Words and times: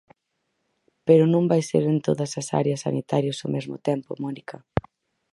Pero 1.07 1.23
non 1.33 1.49
vai 1.51 1.61
ser 1.69 1.83
en 1.93 1.99
todas 2.07 2.31
as 2.41 2.47
áreas 2.61 2.83
sanitarias 2.85 3.37
ao 3.39 3.49
mesmo 3.55 3.77
tempo, 3.89 4.09
Mónica. 4.23 4.57